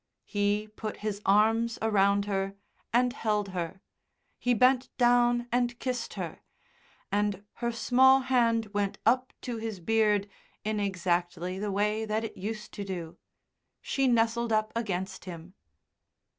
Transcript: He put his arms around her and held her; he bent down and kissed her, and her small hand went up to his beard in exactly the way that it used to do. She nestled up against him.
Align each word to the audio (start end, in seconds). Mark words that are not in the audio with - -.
He 0.25 0.67
put 0.75 0.97
his 1.05 1.21
arms 1.27 1.77
around 1.79 2.25
her 2.25 2.55
and 2.91 3.13
held 3.13 3.49
her; 3.49 3.81
he 4.39 4.55
bent 4.55 4.89
down 4.97 5.47
and 5.51 5.77
kissed 5.77 6.15
her, 6.15 6.39
and 7.11 7.45
her 7.57 7.71
small 7.71 8.21
hand 8.21 8.73
went 8.73 8.97
up 9.05 9.31
to 9.41 9.57
his 9.57 9.79
beard 9.79 10.27
in 10.63 10.79
exactly 10.79 11.59
the 11.59 11.71
way 11.71 12.03
that 12.05 12.23
it 12.23 12.35
used 12.35 12.71
to 12.73 12.83
do. 12.83 13.19
She 13.79 14.07
nestled 14.07 14.51
up 14.51 14.73
against 14.75 15.25
him. 15.25 15.53